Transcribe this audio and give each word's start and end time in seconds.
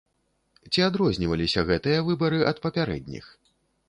Ці 0.71 0.79
адрозніваліся 0.85 1.63
гэтыя 1.71 1.99
выбары 2.07 2.39
ад 2.53 2.57
папярэдніх? 2.65 3.29